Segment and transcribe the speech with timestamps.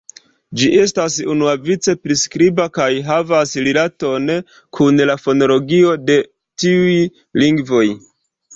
[0.59, 4.27] Ĝi estas unuavice priskriba kaj havas rilaton
[4.79, 6.19] kun la fonologio de
[6.65, 6.99] tiuj
[7.45, 7.87] lingvoj.